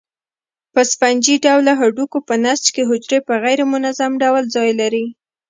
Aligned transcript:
په 0.73 0.81
سفنجي 0.91 1.35
ډوله 1.45 1.73
هډوکو 1.81 2.17
په 2.27 2.33
نسج 2.45 2.65
کې 2.75 2.87
حجرې 2.89 3.19
په 3.27 3.33
غیر 3.43 3.59
منظم 3.73 4.11
ډول 4.23 4.43
ځای 4.55 4.69
لري. 4.81 5.05